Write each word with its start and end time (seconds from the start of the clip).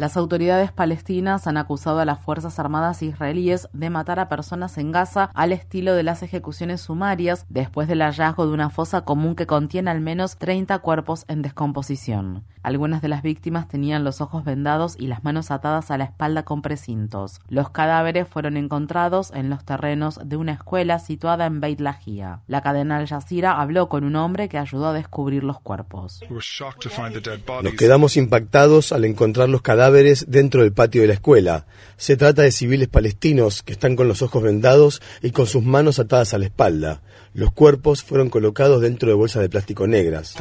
Las 0.00 0.16
autoridades 0.16 0.72
palestinas 0.72 1.46
han 1.46 1.58
acusado 1.58 1.98
a 2.00 2.06
las 2.06 2.18
Fuerzas 2.18 2.58
Armadas 2.58 3.02
israelíes 3.02 3.68
de 3.74 3.90
matar 3.90 4.18
a 4.18 4.30
personas 4.30 4.78
en 4.78 4.92
Gaza 4.92 5.30
al 5.34 5.52
estilo 5.52 5.92
de 5.92 6.02
las 6.02 6.22
ejecuciones 6.22 6.80
sumarias 6.80 7.44
después 7.50 7.86
del 7.86 8.00
hallazgo 8.00 8.46
de 8.46 8.54
una 8.54 8.70
fosa 8.70 9.02
común 9.02 9.34
que 9.34 9.46
contiene 9.46 9.90
al 9.90 10.00
menos 10.00 10.38
30 10.38 10.78
cuerpos 10.78 11.26
en 11.28 11.42
descomposición. 11.42 12.44
Algunas 12.62 13.02
de 13.02 13.08
las 13.08 13.22
víctimas 13.22 13.68
tenían 13.68 14.02
los 14.02 14.22
ojos 14.22 14.42
vendados 14.42 14.96
y 14.98 15.06
las 15.06 15.22
manos 15.22 15.50
atadas 15.50 15.90
a 15.90 15.98
la 15.98 16.04
espalda 16.04 16.44
con 16.44 16.62
precintos. 16.62 17.38
Los 17.50 17.68
cadáveres 17.68 18.26
fueron 18.26 18.56
encontrados 18.56 19.30
en 19.34 19.50
los 19.50 19.66
terrenos 19.66 20.18
de 20.24 20.36
una 20.36 20.52
escuela 20.52 20.98
situada 20.98 21.44
en 21.44 21.60
Beit 21.60 21.80
Lahia. 21.80 22.40
La 22.46 22.62
cadena 22.62 22.96
Al 22.96 23.06
Jazeera 23.06 23.60
habló 23.60 23.90
con 23.90 24.04
un 24.04 24.16
hombre 24.16 24.48
que 24.48 24.56
ayudó 24.56 24.88
a 24.88 24.92
descubrir 24.94 25.44
los 25.44 25.60
cuerpos. 25.60 26.22
Nos 26.30 27.74
quedamos 27.74 28.16
impactados 28.16 28.92
al 28.92 29.04
encontrar 29.04 29.50
los 29.50 29.60
cadáveres 29.60 29.89
dentro 29.92 30.62
del 30.62 30.72
patio 30.72 31.02
de 31.02 31.08
la 31.08 31.14
escuela. 31.14 31.66
Se 31.96 32.16
trata 32.16 32.42
de 32.42 32.52
civiles 32.52 32.88
palestinos 32.88 33.62
que 33.62 33.72
están 33.72 33.96
con 33.96 34.08
los 34.08 34.22
ojos 34.22 34.42
vendados 34.42 35.02
y 35.22 35.30
con 35.30 35.46
sus 35.46 35.62
manos 35.62 35.98
atadas 35.98 36.34
a 36.34 36.38
la 36.38 36.46
espalda. 36.46 37.02
Los 37.32 37.52
cuerpos 37.52 38.02
fueron 38.02 38.28
colocados 38.28 38.80
dentro 38.80 39.08
de 39.08 39.14
bolsas 39.14 39.42
de 39.42 39.48
plástico 39.48 39.86
negras. 39.86 40.34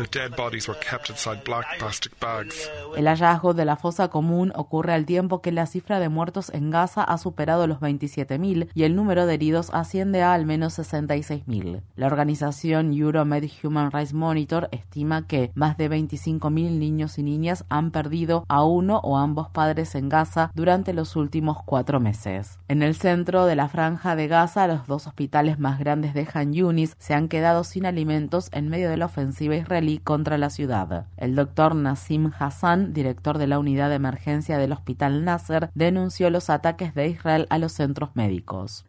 El 2.98 3.08
hallazgo 3.08 3.54
de 3.54 3.66
la 3.66 3.76
fosa 3.76 4.08
común 4.08 4.52
ocurre 4.56 4.94
al 4.94 5.06
tiempo 5.06 5.40
que 5.42 5.52
la 5.52 5.68
cifra 5.68 6.00
de 6.00 6.10
muertos 6.10 6.50
en 6.52 6.72
Gaza 6.72 7.04
ha 7.04 7.20
superado 7.20 7.68
los 7.68 7.80
27.000 7.80 8.70
y 8.74 8.84
el 8.84 8.96
número 8.96 9.28
de 9.28 9.36
heridos 9.36 9.70
asciende 9.72 10.24
a 10.24 10.34
al 10.34 10.48
menos 10.48 10.80
66.000. 10.80 11.82
La 11.96 12.08
organización 12.08 12.92
Euromed 12.92 13.48
Human 13.64 13.92
Rights 13.92 14.14
Monitor 14.14 14.68
estima 14.72 15.28
que 15.28 15.52
más 15.54 15.78
de 15.78 15.92
25.000 15.92 16.52
niños 16.52 17.20
y 17.20 17.24
niñas 17.24 17.66
han 17.70 17.92
perdido 17.92 18.46
a 18.50 18.64
uno 18.64 19.00
o 19.04 19.18
ambos 19.18 19.39
padres 19.48 19.96
en 19.96 20.10
Gaza 20.10 20.52
durante 20.54 20.94
los 20.94 21.16
últimos 21.16 21.64
cuatro 21.64 22.02
meses. 22.02 22.60
En 22.68 22.84
el 22.84 22.96
centro 22.96 23.46
de 23.46 23.56
la 23.56 23.70
franja 23.70 24.18
de 24.18 24.28
Gaza, 24.28 24.68
los 24.68 24.86
dos 24.86 25.08
hospitales 25.08 25.58
más 25.58 25.80
grandes 25.80 26.14
de 26.14 26.28
Han 26.34 26.52
Yunis 26.54 26.96
se 27.00 27.14
han 27.14 27.30
quedado 27.30 27.64
sin 27.64 27.86
alimentos 27.86 28.50
en 28.52 28.68
medio 28.68 28.90
de 28.90 28.98
la 28.98 29.06
ofensiva 29.06 29.56
israelí 29.56 30.00
contra 30.00 30.38
la 30.38 30.50
ciudad. 30.50 31.06
El 31.16 31.36
doctor 31.36 31.76
Nassim 31.76 32.32
Hassan, 32.38 32.94
director 32.94 33.38
de 33.38 33.48
la 33.48 33.60
unidad 33.60 33.90
de 33.90 33.96
emergencia 33.96 34.58
del 34.58 34.74
Hospital 34.74 35.24
Nasser, 35.24 35.70
denunció 35.74 36.30
los 36.30 36.50
ataques 36.50 36.94
de 36.94 37.08
Israel 37.08 37.48
a 37.50 37.58
los 37.58 37.72
centros 37.72 38.10
médicos. 38.16 38.86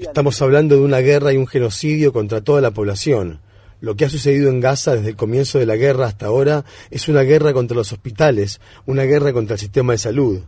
Estamos 0.00 0.42
hablando 0.42 0.74
de 0.76 0.82
una 0.82 0.98
guerra 0.98 1.32
y 1.32 1.36
un 1.36 1.46
genocidio 1.46 2.12
contra 2.12 2.40
toda 2.40 2.60
la 2.60 2.72
población. 2.72 3.40
Lo 3.82 3.96
que 3.96 4.04
ha 4.04 4.08
sucedido 4.08 4.48
en 4.48 4.60
Gaza 4.60 4.94
desde 4.94 5.08
el 5.08 5.16
comienzo 5.16 5.58
de 5.58 5.66
la 5.66 5.74
guerra 5.74 6.06
hasta 6.06 6.26
ahora 6.26 6.64
es 6.92 7.08
una 7.08 7.22
guerra 7.22 7.52
contra 7.52 7.76
los 7.76 7.92
hospitales, 7.92 8.60
una 8.86 9.02
guerra 9.02 9.32
contra 9.32 9.54
el 9.54 9.60
sistema 9.60 9.92
de 9.92 9.98
salud. 9.98 10.40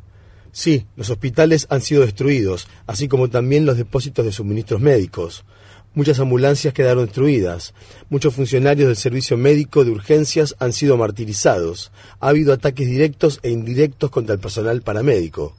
Sí, 0.52 0.86
los 0.94 1.10
hospitales 1.10 1.66
han 1.68 1.80
sido 1.80 2.02
destruidos, 2.02 2.68
así 2.86 3.08
como 3.08 3.28
también 3.30 3.66
los 3.66 3.76
depósitos 3.76 4.24
de 4.24 4.30
suministros 4.30 4.80
médicos. 4.80 5.44
Muchas 5.96 6.18
ambulancias 6.18 6.74
quedaron 6.74 7.04
destruidas. 7.04 7.72
Muchos 8.10 8.34
funcionarios 8.34 8.88
del 8.88 8.96
servicio 8.96 9.36
médico 9.36 9.84
de 9.84 9.92
urgencias 9.92 10.56
han 10.58 10.72
sido 10.72 10.96
martirizados. 10.96 11.92
Ha 12.18 12.30
habido 12.30 12.52
ataques 12.52 12.88
directos 12.88 13.38
e 13.44 13.50
indirectos 13.50 14.10
contra 14.10 14.34
el 14.34 14.40
personal 14.40 14.82
paramédico. 14.82 15.54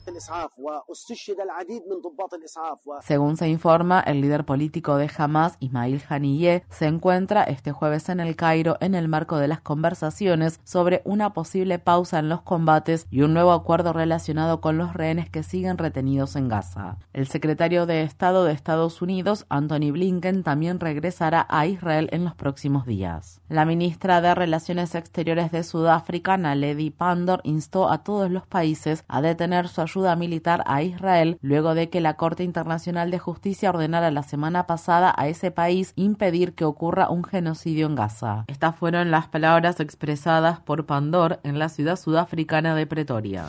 Según 3.02 3.38
se 3.38 3.48
informa, 3.48 4.00
el 4.02 4.22
líder 4.22 4.46
político 4.46 4.98
de 4.98 5.10
Hamas, 5.18 5.58
Ismail 5.60 6.02
Haniyeh, 6.08 6.64
se 6.70 6.86
encuentra 6.86 7.44
este 7.44 7.72
jueves 7.72 8.10
en 8.10 8.20
el 8.20 8.36
Cairo 8.36 8.78
en 8.82 8.96
el 8.96 9.08
marco 9.08 9.38
de 9.38 9.48
las 9.48 9.62
conversaciones 9.62 10.60
sobre 10.64 11.02
una 11.06 11.34
posible 11.34 11.80
pausa 11.80 12.20
en 12.20 12.30
los 12.30 12.42
combates 12.42 13.08
y 13.10 13.22
un 13.22 13.34
nuevo 13.34 13.52
acuerdo 13.52 13.94
relacionado 13.94 14.62
con 14.62 14.78
los 14.78 14.94
rehenes 14.94 15.30
que 15.30 15.44
siguen 15.44 15.78
retenidos 15.78 16.36
en 16.36 16.50
Gaza. 16.50 16.98
El 17.14 17.28
secretario 17.28 17.86
de 17.86 18.04
Estado 18.04 18.44
de 18.46 18.54
Estados 18.54 19.02
Unidos, 19.02 19.46
Anthony 19.50 19.92
Blinken, 19.92 20.25
también 20.44 20.80
regresará 20.80 21.46
a 21.50 21.66
Israel 21.66 22.10
en 22.12 22.24
los 22.24 22.36
próximos 22.36 22.86
días. 22.86 23.42
La 23.50 23.66
ministra 23.66 24.22
de 24.22 24.36
Relaciones 24.36 24.96
Exteriores 24.96 25.52
de 25.52 25.64
Sudáfrica, 25.64 26.38
Naledi 26.38 26.90
Pandor, 26.90 27.42
instó 27.44 27.90
a 27.92 28.00
todos 28.04 28.32
los 28.32 28.46
países 28.48 29.04
a 29.08 29.22
detener 29.22 29.68
su 29.68 29.82
ayuda 29.82 30.16
militar 30.16 30.64
a 30.66 30.82
Israel 30.84 31.38
luego 31.42 31.76
de 31.76 31.90
que 31.90 32.02
la 32.02 32.16
Corte 32.16 32.44
Internacional 32.44 33.12
de 33.12 33.20
Justicia 33.20 33.70
ordenara 33.70 34.12
la 34.12 34.24
semana 34.24 34.68
pasada 34.68 35.14
a 35.16 35.28
ese 35.28 35.52
país 35.52 35.94
impedir 35.96 36.54
que 36.56 36.66
ocurra 36.66 37.10
un 37.10 37.24
genocidio 37.24 37.86
en 37.88 37.96
Gaza. 37.96 38.46
Estas 38.48 38.76
fueron 38.76 39.12
las 39.12 39.28
palabras 39.28 39.80
expresadas 39.80 40.60
por 40.60 40.86
Pandor 40.86 41.40
en 41.44 41.60
la 41.60 41.70
ciudad 41.70 41.98
sudafricana 41.98 42.76
de 42.76 42.88
Pretoria. 42.88 43.46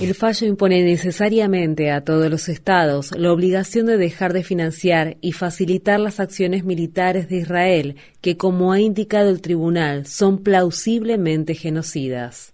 El 0.00 0.14
fallo 0.14 0.46
impone 0.46 0.82
necesariamente 0.82 1.90
a 1.90 2.04
todos 2.04 2.30
los 2.30 2.48
estados 2.48 3.10
la 3.16 3.32
obligación 3.32 3.86
de 3.86 3.96
dejar 3.96 4.32
de 4.32 4.44
financiar 4.44 5.16
y 5.20 5.32
facilitar 5.32 5.98
las 5.98 6.20
acciones 6.20 6.64
militares 6.64 7.28
de 7.28 7.36
Israel, 7.36 7.96
que, 8.20 8.36
como 8.36 8.72
ha 8.72 8.80
indicado 8.80 9.30
el 9.30 9.40
tribunal, 9.40 10.06
son 10.06 10.38
plausiblemente 10.38 11.54
genocidas. 11.54 12.52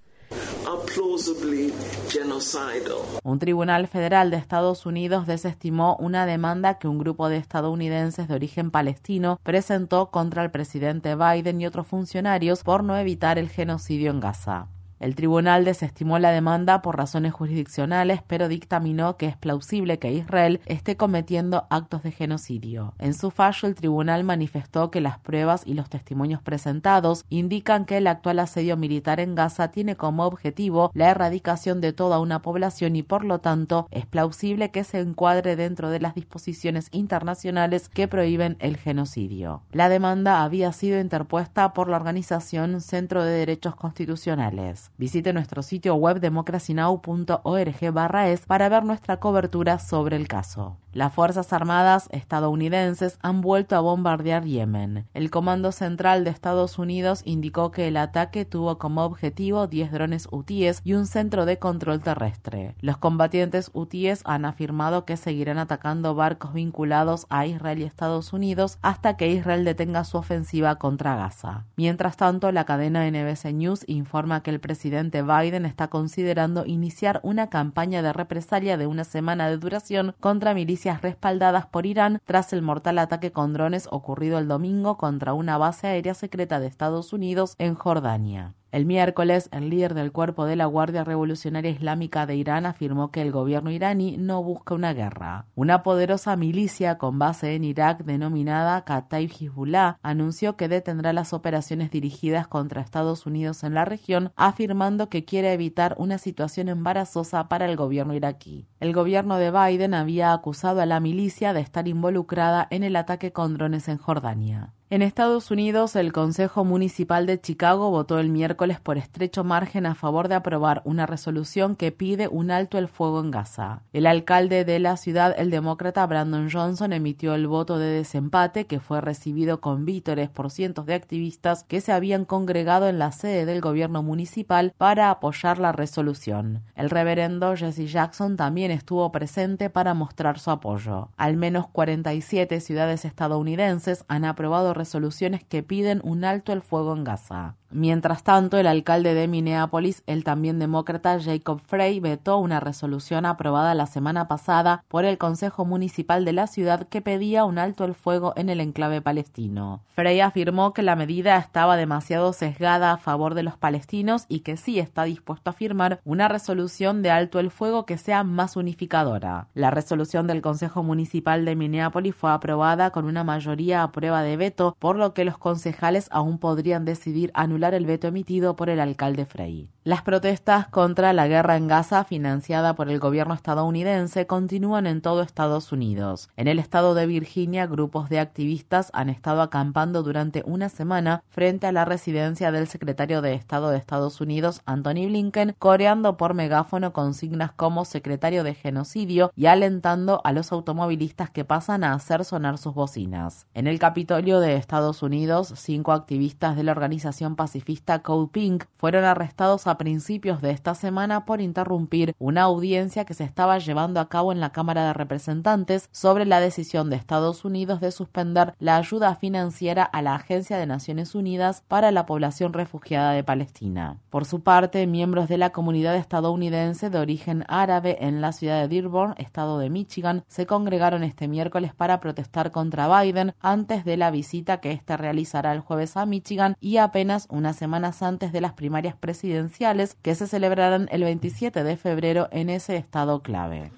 Un 3.25 3.39
tribunal 3.39 3.89
federal 3.89 4.31
de 4.31 4.37
Estados 4.37 4.87
Unidos 4.87 5.27
desestimó 5.27 5.97
una 5.97 6.25
demanda 6.27 6.79
que 6.79 6.87
un 6.87 6.99
grupo 6.99 7.29
de 7.29 7.39
estadounidenses 7.39 8.29
de 8.29 8.35
origen 8.35 8.71
palestino 8.71 9.41
presentó 9.43 10.11
contra 10.11 10.45
el 10.45 10.51
presidente 10.51 11.17
Biden 11.17 11.61
y 11.61 11.67
otros 11.67 11.87
funcionarios 11.87 12.63
por 12.63 12.85
no 12.85 12.97
evitar 12.97 13.39
el 13.39 13.49
genocidio 13.49 14.11
en 14.11 14.21
Gaza. 14.21 14.69
El 15.01 15.15
tribunal 15.15 15.65
desestimó 15.65 16.19
la 16.19 16.33
demanda 16.33 16.83
por 16.83 16.97
razones 16.97 17.33
jurisdiccionales, 17.33 18.21
pero 18.27 18.49
dictaminó 18.49 19.17
que 19.17 19.27
es 19.27 19.37
plausible 19.37 19.99
que 19.99 20.13
Israel 20.13 20.61
esté 20.67 20.97
cometiendo 20.97 21.67
actos 21.71 22.03
de 22.03 22.11
genocidio. 22.11 22.95
En 22.99 23.15
su 23.15 23.31
fallo, 23.31 23.69
el 23.69 23.77
tribunal 23.77 24.25
manifestó 24.25 24.91
que 24.91 25.01
las 25.01 25.19
pruebas 25.19 25.63
y 25.65 25.75
los 25.75 25.89
testimonios 25.89 26.43
presentados 26.43 27.25
indican 27.29 27.85
que 27.85 27.99
el 27.99 28.09
actual 28.09 28.41
asedio 28.41 28.77
militar 28.77 29.21
en 29.21 29.35
Gaza 29.35 29.71
tiene 29.71 29.97
como 29.97 30.25
objetivo 30.25 30.91
la 30.95 31.11
erradicación 31.11 31.81
de 31.81 31.93
toda 31.93 32.19
una 32.19 32.43
población 32.43 32.97
y 32.97 33.03
por 33.03 33.25
lo 33.25 33.39
tanto 33.39 33.87
es 33.91 34.07
plausible 34.07 34.71
que 34.71 34.85
se 34.85 35.01
encuadre 35.01 35.55
dentro 35.55 35.91
de 35.91 36.01
las 36.01 36.15
disposiciones 36.15 36.89
internacionales 36.91 37.89
que 37.89 38.09
prohíben 38.09 38.57
el 38.59 38.77
genocidio. 38.77 39.63
La 39.73 39.89
demanda 39.89 40.43
había 40.43 40.73
sido 40.73 41.01
interpuesta 41.01 41.73
por 41.73 41.89
la 41.89 41.97
organización 41.97 42.81
Centro 42.81 43.23
de 43.23 43.33
Derechos 43.33 43.77
Constitucionales. 43.77 44.88
Visite 44.97 45.33
nuestro 45.33 45.63
sitio 45.63 45.95
web 45.95 46.19
democracynow.org 46.19 47.93
barra 47.93 48.29
es 48.31 48.47
para 48.47 48.69
ver 48.69 48.85
nuestra 48.85 49.19
cobertura 49.19 49.79
sobre 49.79 50.17
el 50.17 50.27
caso. 50.27 50.77
Las 50.93 51.13
Fuerzas 51.13 51.53
Armadas 51.53 52.09
estadounidenses 52.11 53.19
han 53.23 53.41
vuelto 53.41 53.77
a 53.77 53.81
bombardear 53.81 54.45
Yemen. 54.45 55.07
El 55.13 55.31
Comando 55.31 55.71
Central 55.71 56.25
de 56.25 56.31
Estados 56.31 56.79
Unidos 56.79 57.21
indicó 57.25 57.71
que 57.71 57.87
el 57.89 57.97
ataque 57.99 58.45
tuvo 58.45 58.79
como 58.79 59.05
objetivo 59.05 59.67
10 59.67 59.93
drones 59.93 60.29
hutíes 60.33 60.81
y 60.83 60.95
un 60.95 61.07
centro 61.07 61.45
de 61.45 61.59
control 61.59 62.01
terrestre. 62.01 62.75
Los 62.81 62.97
combatientes 62.97 63.71
hutíes 63.75 64.23
han 64.25 64.47
afirmado 64.47 65.05
que 65.05 65.17
seguirán 65.19 65.59
atacando 65.59 66.15
barcos 66.15 66.55
vinculados 66.55 67.27
a 67.29 67.47
Israel 67.47 67.81
y 67.81 67.85
Estados 67.85 68.33
Unidos 68.33 68.79
hasta 68.83 69.17
que 69.17 69.29
Israel 69.29 69.65
detenga 69.65 70.05
su 70.05 70.17
ofensiva 70.17 70.77
contra 70.77 71.17
Gaza. 71.17 71.67
Mientras 71.77 72.17
tanto, 72.17 72.51
la 72.51 72.65
cadena 72.65 73.09
NBC 73.09 73.53
News 73.53 73.85
informa 73.87 74.43
que 74.43 74.51
el 74.51 74.59
presidente 74.59 74.78
Biden 74.83 75.67
está 75.67 75.89
considerando 75.89 76.65
iniciar 76.67 77.21
una 77.23 77.49
campaña 77.49 78.03
de 78.03 78.13
represalia 78.13 78.77
de 78.77 78.87
una 78.87 79.05
semana 79.05 79.49
de 79.49 79.59
duración 79.59 80.15
contra 80.21 80.55
milicias 80.55 81.03
respaldadas 81.03 81.67
por 81.67 81.87
Irán 81.87 82.21
tras 82.25 82.53
el 82.53 82.63
mortal 82.63 82.99
ataque 82.99 83.33
con 83.33 83.53
drones 83.53 83.89
ocurrido 83.91 84.39
el 84.39 84.49
domingo 84.49 84.97
contra 84.97 85.35
una 85.35 85.59
base 85.59 85.87
aérea 85.87 86.15
secreta 86.15 86.61
de 86.61 86.67
Estados 86.67 87.13
Unidos 87.13 87.55
en 87.59 87.75
Jordania. 87.75 88.55
El 88.71 88.85
miércoles, 88.85 89.49
el 89.51 89.71
líder 89.71 89.95
del 89.95 90.13
cuerpo 90.13 90.45
de 90.45 90.55
la 90.55 90.67
Guardia 90.67 91.03
Revolucionaria 91.03 91.71
Islámica 91.71 92.27
de 92.27 92.37
Irán 92.37 92.67
afirmó 92.67 93.11
que 93.11 93.23
el 93.23 93.33
gobierno 93.33 93.71
iraní 93.71 94.19
no 94.19 94.43
busca 94.43 94.75
una 94.75 94.93
guerra. 94.93 95.47
Una 95.55 95.83
poderosa 95.83 96.37
milicia 96.37 96.99
con 96.99 97.19
base 97.19 97.55
en 97.55 97.65
Irak 97.65 98.05
denominada 98.05 98.85
Kataib 98.85 99.31
Hezbollah 99.31 99.99
anunció 100.03 100.57
que 100.57 100.69
detendrá 100.69 101.15
las 101.15 101.33
operaciones 101.33 101.91
dirigidas 101.91 102.47
contra 102.47 102.83
Estados 102.83 103.25
Unidos 103.25 103.65
en 103.65 103.73
la 103.73 103.87
región, 103.87 104.33
afirmando 104.37 105.09
que 105.09 105.25
quiere 105.25 105.55
evitar 105.55 105.95
una 105.97 106.19
situación 106.19 106.69
embarazosa 106.69 107.49
para 107.49 107.65
el 107.65 107.77
gobierno 107.77 108.13
iraquí. 108.13 108.69
El 108.81 108.93
gobierno 108.93 109.39
de 109.39 109.51
Biden 109.51 109.95
había 109.95 110.35
acusado 110.35 110.83
a 110.83 110.87
la 110.87 111.01
milicia 111.01 111.55
de 111.55 111.61
estar 111.61 111.89
involucrada 111.89 112.67
en 112.71 112.83
el 112.83 112.97
ataque 112.97 113.33
con 113.33 113.55
drones 113.55 113.89
en 113.89 113.97
Jordania. 113.97 114.75
En 114.91 115.03
Estados 115.03 115.51
Unidos, 115.51 115.97
el 115.97 116.15
Consejo 116.15 116.65
Municipal 116.65 117.27
de 117.27 117.39
Chicago 117.39 117.91
votó 117.91 118.19
el 118.19 118.31
miércoles 118.31 118.81
por 118.81 118.97
estrecho 118.97 119.45
margen 119.45 119.85
a 119.85 119.95
favor 119.95 120.29
de 120.29 120.35
aprobar 120.35 120.81
una 120.87 121.05
resolución 121.05 121.77
que 121.77 121.93
pide 121.93 122.27
un 122.27 122.51
alto 122.51 122.79
el 122.79 122.89
fuego 122.89 123.21
en 123.21 123.31
Gaza. 123.31 123.83
El 123.93 124.07
alcalde 124.07 124.65
de 124.65 124.79
la 124.79 124.97
ciudad, 124.97 125.35
el 125.37 125.51
demócrata 125.51 126.07
Brandon 126.07 126.49
Johnson, 126.51 126.95
emitió 126.95 127.35
el 127.35 127.47
voto 127.47 127.79
de 127.79 127.89
desempate 127.89 128.67
que 128.67 128.81
fue 128.81 129.03
recibido 129.03 129.61
con 129.61 129.85
vítores 129.85 130.31
por 130.31 130.51
cientos 130.51 130.87
de 130.87 130.95
activistas 130.95 131.65
que 131.65 131.83
se 131.83 131.93
habían 131.93 132.25
congregado 132.25 132.89
en 132.89 132.99
la 132.99 133.13
sede 133.13 133.45
del 133.45 133.61
gobierno 133.61 134.03
municipal 134.03 134.73
para 134.79 135.11
apoyar 135.11 135.59
la 135.59 135.73
resolución. 135.73 136.63
El 136.75 136.89
reverendo 136.89 137.55
Jesse 137.57 137.93
Jackson 137.93 138.39
también 138.39 138.71
estuvo 138.71 139.13
presente 139.13 139.69
para 139.69 139.93
mostrar 139.93 140.39
su 140.39 140.51
apoyo. 140.51 141.11
Al 141.19 141.37
menos 141.37 141.67
47 141.67 142.59
ciudades 142.61 143.05
estadounidenses 143.05 144.07
han 144.09 144.25
aprobado 144.25 144.78
resoluciones 144.79 145.45
que 145.45 145.63
piden 145.63 146.01
un 146.03 146.25
alto 146.25 146.53
el 146.53 146.63
fuego 146.63 146.95
en 146.97 147.05
Gaza. 147.05 147.57
Mientras 147.71 148.23
tanto, 148.23 148.57
el 148.57 148.67
alcalde 148.67 149.13
de 149.13 149.29
Minneapolis, 149.29 150.03
el 150.07 150.25
también 150.25 150.59
demócrata 150.59 151.21
Jacob 151.21 151.61
Frey, 151.67 152.01
vetó 152.01 152.39
una 152.39 152.61
resolución 152.61 153.27
aprobada 153.27 153.75
la 153.75 153.87
semana 153.87 154.27
pasada 154.27 154.85
por 154.89 155.05
el 155.05 155.19
Consejo 155.19 155.67
Municipal 155.67 156.25
de 156.25 156.33
la 156.33 156.47
ciudad 156.47 156.89
que 156.89 157.03
pedía 157.03 157.45
un 157.45 157.59
alto 157.59 157.85
el 157.85 157.95
fuego 157.95 158.33
en 158.37 158.49
el 158.49 158.61
enclave 158.61 159.03
palestino. 159.03 159.83
Frey 159.95 160.21
afirmó 160.21 160.73
que 160.73 160.83
la 160.83 160.97
medida 160.97 161.37
estaba 161.37 161.77
demasiado 161.77 162.33
sesgada 162.33 162.93
a 162.93 162.97
favor 162.97 163.35
de 163.35 163.43
los 163.43 163.59
palestinos 163.59 164.25
y 164.29 164.41
que 164.41 164.57
sí 164.57 164.79
está 164.79 165.05
dispuesto 165.05 165.51
a 165.51 165.53
firmar 165.53 166.01
una 166.07 166.29
resolución 166.29 167.03
de 167.03 167.11
alto 167.11 167.39
el 167.39 167.51
fuego 167.51 167.85
que 167.85 167.99
sea 167.99 168.25
más 168.25 168.57
unificadora. 168.57 169.49
La 169.53 169.71
resolución 169.71 170.27
del 170.27 170.41
Consejo 170.41 170.83
Municipal 170.83 171.45
de 171.45 171.55
Minneapolis 171.55 172.15
fue 172.15 172.31
aprobada 172.31 172.91
con 172.93 173.05
una 173.05 173.25
mayoría 173.25 173.83
a 173.83 173.93
prueba 173.93 174.23
de 174.23 174.39
veto, 174.39 174.75
por 174.79 174.97
lo 174.97 175.13
que 175.13 175.27
los 175.27 175.37
concejales 175.37 176.09
aún 176.11 176.39
podrían 176.39 176.87
decidir 176.87 177.31
anular 177.35 177.58
el 177.65 177.87
veto 177.87 178.07
emitido 178.09 178.57
por 178.57 178.71
el 178.71 178.81
alcalde 178.81 179.27
Frey. 179.27 179.69
Las 179.85 180.03
protestas 180.03 180.69
contra 180.69 181.13
la 181.13 181.27
guerra 181.29 181.57
en 181.57 181.67
Gaza, 181.67 182.05
financiada 182.05 182.75
por 182.75 182.91
el 182.91 182.99
gobierno 182.99 183.35
estadounidense, 183.35 184.27
continúan 184.27 184.87
en 184.87 185.01
todo 185.01 185.23
Estados 185.23 185.73
Unidos. 185.73 186.29
En 186.37 186.47
el 186.47 186.59
estado 186.59 186.95
de 186.95 187.07
Virginia, 187.07 187.67
grupos 187.67 188.09
de 188.11 188.21
activistas 188.21 188.91
han 188.93 189.09
estado 189.09 189.41
acampando 189.41 190.03
durante 190.03 190.43
una 190.47 190.69
semana 190.69 191.23
frente 191.29 191.67
a 191.67 191.73
la 191.73 191.85
residencia 191.87 192.53
del 192.53 192.69
secretario 192.69 193.23
de 193.23 193.35
Estado 193.35 193.71
de 193.71 193.79
Estados 193.79 194.21
Unidos, 194.21 194.61
Anthony 194.67 195.07
Blinken, 195.07 195.57
coreando 195.59 196.17
por 196.19 196.35
megáfono 196.35 196.93
consignas 196.93 197.53
como 197.53 197.85
secretario 197.85 198.45
de 198.45 198.55
genocidio 198.55 199.33
y 199.35 199.47
alentando 199.47 200.21
a 200.23 200.33
los 200.33 200.53
automovilistas 200.53 201.31
que 201.31 201.47
pasan 201.47 201.83
a 201.83 201.95
hacer 201.95 202.27
sonar 202.27 202.59
sus 202.59 202.75
bocinas. 202.75 203.47
En 203.55 203.67
el 203.67 203.79
Capitolio 203.79 204.41
de 204.41 204.57
Estados 204.57 205.03
Unidos, 205.03 205.55
cinco 205.57 205.93
activistas 205.93 206.57
de 206.57 206.65
la 206.65 206.73
organización 206.73 207.37
pacifista 207.49 208.01
Code 208.01 208.29
Pink 208.31 208.65
fueron 208.77 209.07
arrestados 209.07 209.67
a 209.67 209.79
principios 209.79 210.43
de 210.43 210.51
esta 210.51 210.75
semana 210.75 211.25
por 211.25 211.41
interrumpir 211.41 212.15
una 212.19 212.43
audiencia 212.43 213.07
que 213.07 213.15
se 213.15 213.25
estaba 213.25 213.57
llevando 213.57 214.01
a 214.01 214.11
cabo 214.11 214.33
en 214.33 214.41
la 214.41 214.53
Cámara 214.53 214.87
de 214.87 214.93
Representantes 214.93 215.89
sobre 215.91 216.27
la 216.27 216.41
decisión 216.41 216.91
de 216.91 216.97
Estados 216.97 217.47
Unidos 217.47 217.81
de 217.81 217.91
suspender 217.91 218.55
la 218.59 218.77
ayuda 218.77 219.15
financiera 219.15 219.83
a 219.83 220.03
la 220.03 220.15
Agencia 220.15 220.59
de 220.59 220.67
Naciones 220.67 221.15
Unidas 221.15 221.65
para 221.69 221.91
la 221.91 222.05
población 222.05 222.53
refugiada 222.53 223.13
de 223.13 223.25
Palestina. 223.25 223.97
Por 224.11 224.27
su 224.27 224.43
parte, 224.43 224.87
miembros 224.87 225.27
de 225.31 225.39
la 225.39 225.49
comunidad 225.49 225.97
estadounidense 225.97 226.91
de 226.91 226.99
origen 226.99 227.47
árabe 227.49 227.97
en 228.03 228.21
la 228.21 228.33
ciudad 228.33 228.61
de 228.61 228.69
Dearborn, 228.69 229.15
estado 229.17 229.59
de 229.59 229.71
Michigan, 229.71 230.23
se 230.29 230.45
congregaron 230.45 231.03
este 231.03 231.29
miércoles 231.29 231.73
para 231.73 231.99
protestar 231.99 232.51
contra 232.51 233.01
Biden 233.01 233.33
antes 233.41 233.87
de 233.87 233.97
la 233.97 234.11
visita 234.11 234.61
que 234.61 234.73
éste 234.73 234.99
realizará 234.99 235.55
el 235.55 235.61
jueves 235.61 235.97
a 235.97 236.05
Michigan 236.05 236.55
y 236.61 236.77
apenas 236.77 237.27
unas 237.39 237.57
semanas 237.57 238.03
antes 238.03 238.33
de 238.33 238.41
las 238.41 238.53
primarias 238.53 238.95
presidenciales 238.97 239.97
que 240.03 240.15
se 240.15 240.27
celebrarán 240.27 240.89
el 240.91 241.05
27 241.05 241.65
de 241.65 241.77
febrero 241.77 242.29
en 242.33 242.51
ese 242.51 242.77
estado 242.77 243.21
clave. 243.21 243.73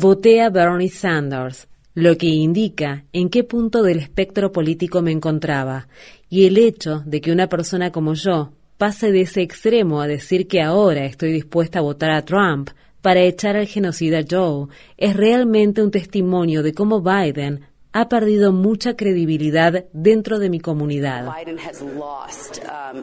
Voté 0.00 0.42
a 0.42 0.50
Bernie 0.50 0.88
Sanders, 0.88 1.68
lo 1.94 2.16
que 2.16 2.26
indica 2.26 3.04
en 3.12 3.28
qué 3.28 3.44
punto 3.44 3.82
del 3.82 3.98
espectro 3.98 4.52
político 4.52 5.02
me 5.02 5.12
encontraba, 5.12 5.88
y 6.28 6.46
el 6.46 6.56
hecho 6.56 7.02
de 7.04 7.20
que 7.20 7.32
una 7.32 7.48
persona 7.48 7.92
como 7.92 8.14
yo 8.14 8.52
pase 8.78 9.12
de 9.12 9.20
ese 9.20 9.42
extremo 9.42 10.00
a 10.00 10.06
decir 10.06 10.48
que 10.48 10.62
ahora 10.62 11.04
estoy 11.04 11.32
dispuesta 11.32 11.80
a 11.80 11.82
votar 11.82 12.10
a 12.10 12.24
Trump 12.24 12.70
para 13.02 13.20
echar 13.20 13.56
al 13.56 13.66
genocida 13.66 14.20
Joe 14.28 14.68
es 14.96 15.16
realmente 15.16 15.82
un 15.82 15.90
testimonio 15.90 16.62
de 16.62 16.72
cómo 16.72 17.02
Biden 17.02 17.66
ha 17.92 18.08
perdido 18.08 18.52
mucha 18.52 18.94
credibilidad 18.94 19.84
dentro 19.92 20.38
de 20.38 20.48
mi 20.48 20.60
comunidad. 20.60 21.26
Um, 21.26 23.02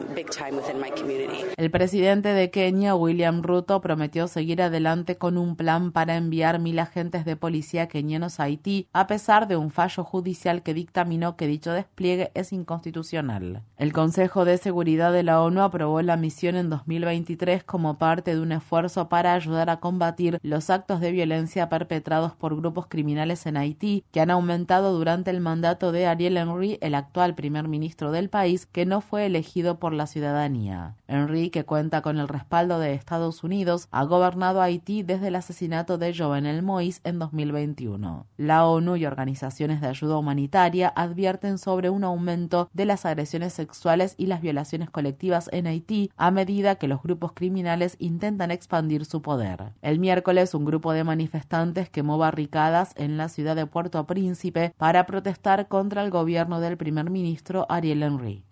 El 1.56 1.70
presidente 1.70 2.30
de 2.30 2.50
Kenia, 2.50 2.94
William 2.94 3.42
Ruto, 3.42 3.82
prometió 3.82 4.28
seguir 4.28 4.62
adelante 4.62 5.16
con 5.16 5.36
un 5.36 5.56
plan 5.56 5.92
para 5.92 6.16
enviar 6.16 6.58
mil 6.58 6.78
agentes 6.78 7.26
de 7.26 7.36
policía 7.36 7.88
kenianos 7.88 8.40
a 8.40 8.44
Haití, 8.44 8.88
a 8.94 9.06
pesar 9.06 9.46
de 9.46 9.56
un 9.56 9.70
fallo 9.70 10.04
judicial 10.04 10.62
que 10.62 10.72
dictaminó 10.72 11.36
que 11.36 11.46
dicho 11.46 11.72
despliegue 11.72 12.30
es 12.34 12.52
inconstitucional. 12.52 13.62
El 13.76 13.92
Consejo 13.92 14.46
de 14.46 14.56
Seguridad 14.56 15.12
de 15.12 15.22
la 15.22 15.42
ONU 15.42 15.60
aprobó 15.62 16.00
la 16.00 16.16
misión 16.16 16.56
en 16.56 16.70
2023 16.70 17.62
como 17.62 17.98
parte 17.98 18.34
de 18.34 18.40
un 18.40 18.52
esfuerzo 18.52 19.10
para 19.10 19.34
ayudar 19.34 19.68
a 19.68 19.80
combatir 19.80 20.38
los 20.42 20.70
actos 20.70 21.00
de 21.00 21.12
violencia 21.12 21.68
perpetrados 21.68 22.32
por 22.32 22.56
grupos 22.56 22.86
criminales 22.86 23.44
en 23.44 23.58
Haití, 23.58 24.04
que 24.12 24.20
han 24.20 24.30
aumentado 24.30 24.77
durante 24.86 25.30
el 25.30 25.40
mandato 25.40 25.92
de 25.92 26.06
Ariel 26.06 26.36
Henry, 26.36 26.78
el 26.80 26.94
actual 26.94 27.34
primer 27.34 27.68
ministro 27.68 28.12
del 28.12 28.28
país, 28.28 28.66
que 28.66 28.86
no 28.86 29.00
fue 29.00 29.26
elegido 29.26 29.78
por 29.78 29.92
la 29.92 30.06
ciudadanía. 30.06 30.94
Henry, 31.08 31.50
que 31.50 31.64
cuenta 31.64 32.00
con 32.02 32.18
el 32.18 32.28
respaldo 32.28 32.78
de 32.78 32.94
Estados 32.94 33.42
Unidos, 33.42 33.88
ha 33.90 34.04
gobernado 34.04 34.62
Haití 34.62 35.02
desde 35.02 35.28
el 35.28 35.36
asesinato 35.36 35.98
de 35.98 36.14
Jovenel 36.16 36.62
Moïse 36.62 37.00
en 37.04 37.18
2021. 37.18 38.26
La 38.36 38.66
ONU 38.66 38.96
y 38.96 39.06
organizaciones 39.06 39.80
de 39.80 39.88
ayuda 39.88 40.16
humanitaria 40.16 40.92
advierten 40.94 41.58
sobre 41.58 41.90
un 41.90 42.04
aumento 42.04 42.68
de 42.72 42.84
las 42.84 43.04
agresiones 43.04 43.52
sexuales 43.52 44.14
y 44.16 44.26
las 44.26 44.40
violaciones 44.40 44.90
colectivas 44.90 45.50
en 45.52 45.66
Haití 45.66 46.10
a 46.16 46.30
medida 46.30 46.76
que 46.76 46.88
los 46.88 47.02
grupos 47.02 47.32
criminales 47.32 47.96
intentan 47.98 48.50
expandir 48.50 49.04
su 49.04 49.22
poder. 49.22 49.72
El 49.82 49.98
miércoles, 49.98 50.54
un 50.54 50.64
grupo 50.64 50.92
de 50.92 51.04
manifestantes 51.04 51.90
quemó 51.90 52.18
barricadas 52.18 52.92
en 52.96 53.16
la 53.16 53.28
ciudad 53.28 53.56
de 53.56 53.66
Puerto 53.66 54.06
Príncipe 54.06 54.67
para 54.76 55.06
protestar 55.06 55.68
contra 55.68 56.02
el 56.04 56.10
gobierno 56.10 56.60
del 56.60 56.76
primer 56.76 57.10
ministro 57.10 57.66
Ariel 57.68 58.02
Henry. 58.02 58.44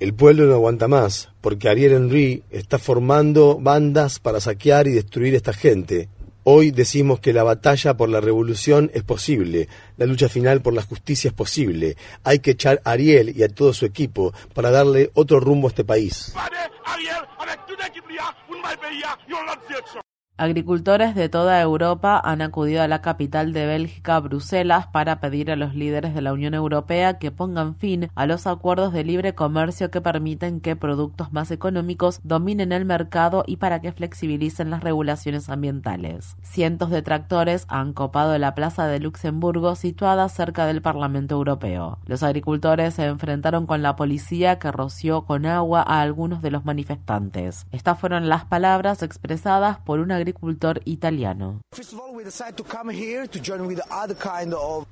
El 0.00 0.14
pueblo 0.14 0.46
no 0.46 0.54
aguanta 0.54 0.88
más, 0.88 1.30
porque 1.40 1.68
Ariel 1.68 1.92
Henry 1.92 2.42
está 2.50 2.78
formando 2.78 3.58
bandas 3.60 4.18
para 4.18 4.40
saquear 4.40 4.86
y 4.88 4.92
destruir 4.92 5.34
a 5.34 5.36
esta 5.36 5.52
gente. 5.52 6.08
Hoy 6.44 6.72
decimos 6.72 7.20
que 7.20 7.32
la 7.32 7.44
batalla 7.44 7.96
por 7.96 8.08
la 8.08 8.20
revolución 8.20 8.90
es 8.94 9.04
posible, 9.04 9.68
la 9.96 10.06
lucha 10.06 10.28
final 10.28 10.60
por 10.60 10.74
la 10.74 10.82
justicia 10.82 11.28
es 11.28 11.34
posible. 11.34 11.96
Hay 12.24 12.40
que 12.40 12.50
echar 12.52 12.80
a 12.84 12.90
Ariel 12.92 13.32
y 13.36 13.44
a 13.44 13.48
todo 13.48 13.72
su 13.72 13.86
equipo 13.86 14.32
para 14.52 14.72
darle 14.72 15.12
otro 15.14 15.38
rumbo 15.38 15.68
a 15.68 15.70
este 15.70 15.84
país. 15.84 16.34
Agricultores 20.38 21.14
de 21.14 21.28
toda 21.28 21.60
Europa 21.60 22.18
han 22.24 22.40
acudido 22.40 22.82
a 22.82 22.88
la 22.88 23.02
capital 23.02 23.52
de 23.52 23.66
Bélgica, 23.66 24.18
Bruselas, 24.18 24.86
para 24.86 25.20
pedir 25.20 25.50
a 25.50 25.56
los 25.56 25.74
líderes 25.74 26.14
de 26.14 26.22
la 26.22 26.32
Unión 26.32 26.54
Europea 26.54 27.18
que 27.18 27.30
pongan 27.30 27.74
fin 27.76 28.08
a 28.14 28.24
los 28.24 28.46
acuerdos 28.46 28.94
de 28.94 29.04
libre 29.04 29.34
comercio 29.34 29.90
que 29.90 30.00
permiten 30.00 30.60
que 30.60 30.74
productos 30.74 31.34
más 31.34 31.50
económicos 31.50 32.20
dominen 32.24 32.72
el 32.72 32.86
mercado 32.86 33.44
y 33.46 33.56
para 33.58 33.82
que 33.82 33.92
flexibilicen 33.92 34.70
las 34.70 34.82
regulaciones 34.82 35.50
ambientales. 35.50 36.34
Cientos 36.40 36.88
de 36.88 37.02
tractores 37.02 37.66
han 37.68 37.92
copado 37.92 38.36
la 38.38 38.54
plaza 38.54 38.86
de 38.86 39.00
Luxemburgo 39.00 39.74
situada 39.76 40.30
cerca 40.30 40.64
del 40.64 40.80
Parlamento 40.80 41.34
Europeo. 41.34 41.98
Los 42.06 42.22
agricultores 42.22 42.94
se 42.94 43.04
enfrentaron 43.04 43.66
con 43.66 43.82
la 43.82 43.96
policía 43.96 44.58
que 44.58 44.72
roció 44.72 45.26
con 45.26 45.44
agua 45.44 45.84
a 45.86 46.00
algunos 46.00 46.40
de 46.40 46.50
los 46.50 46.64
manifestantes. 46.64 47.66
Estas 47.70 47.98
fueron 47.98 48.30
las 48.30 48.46
palabras 48.46 49.02
expresadas 49.02 49.76
por 49.78 50.00
una 50.00 50.21
agricultor 50.22 50.80
italiano. 50.84 51.62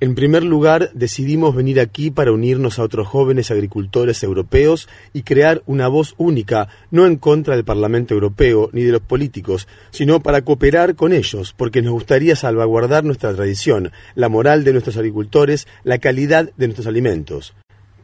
En 0.01 0.15
primer 0.15 0.45
lugar, 0.45 0.91
decidimos 0.93 1.55
venir 1.55 1.81
aquí 1.81 2.11
para 2.11 2.33
unirnos 2.33 2.79
a 2.79 2.83
otros 2.83 3.09
jóvenes 3.09 3.51
agricultores 3.51 4.23
europeos 4.23 4.89
y 5.13 5.23
crear 5.23 5.63
una 5.67 5.89
voz 5.89 6.15
única, 6.19 6.69
no 6.91 7.07
en 7.07 7.17
contra 7.17 7.55
del 7.55 7.65
Parlamento 7.65 8.15
Europeo 8.15 8.71
ni 8.73 8.83
de 8.83 8.93
los 8.93 9.03
políticos, 9.03 9.69
sino 9.91 10.21
para 10.21 10.43
cooperar 10.43 10.95
con 10.95 11.13
ellos, 11.13 11.55
porque 11.57 11.83
nos 11.83 11.93
gustaría 11.93 12.37
salvaguardar 12.37 13.05
nuestra 13.05 13.35
tradición, 13.35 13.93
la 14.15 14.29
moral 14.29 14.65
de 14.65 14.73
nuestros 14.73 14.97
agricultores, 14.97 15.67
la 15.85 15.99
calidad 15.99 16.51
de 16.57 16.67
nuestros 16.67 16.87
alimentos. 16.87 17.55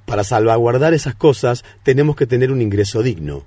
Para 0.07 0.25
salvaguardar 0.25 0.95
esas 0.95 1.15
cosas 1.15 1.65
tenemos 1.83 2.17
que 2.17 2.27
tener 2.27 2.51
un 2.53 2.63
ingreso 2.63 3.03
digno. 3.03 3.45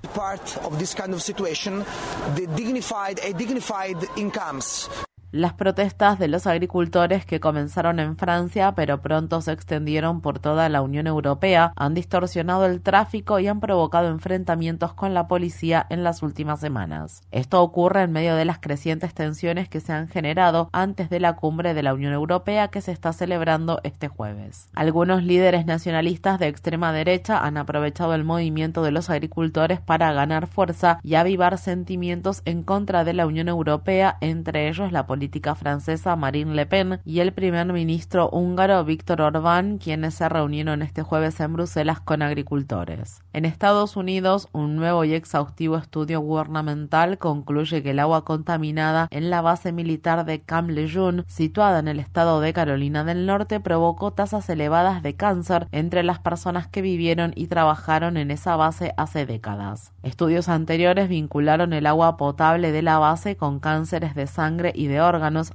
Las 5.32 5.52
protestas 5.52 6.18
de 6.18 6.26
los 6.26 6.48
agricultores 6.48 7.24
que 7.24 7.38
comenzaron 7.38 8.00
en 8.00 8.16
Francia 8.16 8.72
pero 8.74 9.00
pronto 9.00 9.40
se 9.40 9.52
extendieron 9.52 10.22
por 10.22 10.40
toda 10.40 10.68
la 10.68 10.82
Unión 10.82 11.06
Europea 11.06 11.72
han 11.76 11.94
distorsionado 11.94 12.66
el 12.66 12.80
tráfico 12.80 13.38
y 13.38 13.46
han 13.46 13.60
provocado 13.60 14.08
enfrentamientos 14.08 14.92
con 14.92 15.14
la 15.14 15.28
policía 15.28 15.86
en 15.88 16.02
las 16.02 16.24
últimas 16.24 16.58
semanas. 16.58 17.22
Esto 17.30 17.62
ocurre 17.62 18.02
en 18.02 18.10
medio 18.10 18.34
de 18.34 18.44
las 18.44 18.58
crecientes 18.58 19.14
tensiones 19.14 19.68
que 19.68 19.78
se 19.78 19.92
han 19.92 20.08
generado 20.08 20.68
antes 20.72 21.10
de 21.10 21.20
la 21.20 21.36
cumbre 21.36 21.74
de 21.74 21.84
la 21.84 21.94
Unión 21.94 22.12
Europea 22.12 22.66
que 22.66 22.80
se 22.80 22.90
está 22.90 23.12
celebrando 23.12 23.78
este 23.84 24.08
jueves. 24.08 24.68
Algunos 24.74 25.22
líderes 25.22 25.64
nacionalistas 25.64 26.40
de 26.40 26.48
extrema 26.48 26.92
derecha 26.92 27.38
han 27.38 27.56
aprovechado 27.56 28.14
el 28.14 28.24
movimiento 28.24 28.82
de 28.82 28.90
los 28.90 29.10
agricultores 29.10 29.78
para 29.78 30.12
ganar 30.12 30.48
fuerza 30.48 30.98
y 31.04 31.14
avivar 31.14 31.56
sentimientos 31.56 32.42
en 32.46 32.64
contra 32.64 33.04
de 33.04 33.12
la 33.12 33.28
Unión 33.28 33.46
Europea, 33.46 34.16
entre 34.20 34.68
ellos 34.68 34.90
la 34.90 35.06
policía 35.06 35.19
política 35.20 35.54
francesa 35.54 36.16
Marine 36.16 36.54
Le 36.54 36.64
Pen 36.64 37.00
y 37.04 37.20
el 37.20 37.34
primer 37.34 37.70
ministro 37.74 38.30
húngaro 38.30 38.82
Víctor 38.86 39.20
Orbán, 39.20 39.76
quienes 39.76 40.14
se 40.14 40.26
reunieron 40.30 40.80
este 40.80 41.02
jueves 41.02 41.38
en 41.40 41.52
Bruselas 41.52 42.00
con 42.00 42.22
agricultores. 42.22 43.20
En 43.34 43.44
Estados 43.44 43.96
Unidos, 43.96 44.48
un 44.52 44.76
nuevo 44.76 45.04
y 45.04 45.12
exhaustivo 45.12 45.76
estudio 45.76 46.20
gubernamental 46.20 47.18
concluye 47.18 47.82
que 47.82 47.90
el 47.90 47.98
agua 47.98 48.24
contaminada 48.24 49.08
en 49.10 49.28
la 49.28 49.42
base 49.42 49.72
militar 49.72 50.24
de 50.24 50.40
Camp 50.40 50.70
Lejeune, 50.70 51.24
situada 51.26 51.80
en 51.80 51.88
el 51.88 52.00
estado 52.00 52.40
de 52.40 52.54
Carolina 52.54 53.04
del 53.04 53.26
Norte, 53.26 53.60
provocó 53.60 54.14
tasas 54.14 54.48
elevadas 54.48 55.02
de 55.02 55.16
cáncer 55.16 55.68
entre 55.70 56.02
las 56.02 56.18
personas 56.18 56.66
que 56.66 56.80
vivieron 56.80 57.32
y 57.36 57.48
trabajaron 57.48 58.16
en 58.16 58.30
esa 58.30 58.56
base 58.56 58.94
hace 58.96 59.26
décadas. 59.26 59.92
Estudios 60.02 60.48
anteriores 60.48 61.10
vincularon 61.10 61.74
el 61.74 61.84
agua 61.84 62.16
potable 62.16 62.72
de 62.72 62.80
la 62.80 62.98
base 62.98 63.36
con 63.36 63.60
cánceres 63.60 64.14
de 64.14 64.26
sangre 64.26 64.72
y 64.74 64.86
de 64.86 65.02
órganos, 65.02 65.09